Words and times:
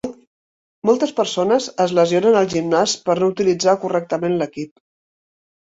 Moltes 0.89 1.13
persones 1.19 1.67
es 1.85 1.93
lesionen 1.99 2.37
al 2.41 2.49
gimnàs 2.55 2.97
per 3.11 3.17
no 3.21 3.29
utilitzar 3.35 3.79
correctament 3.85 4.39
l'equip. 4.41 4.73